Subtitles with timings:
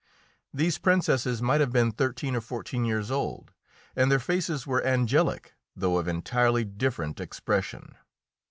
[0.51, 3.51] These Princesses might have been thirteen or fourteen years old,
[3.95, 7.93] and their faces were angelic, though of entirely different expression.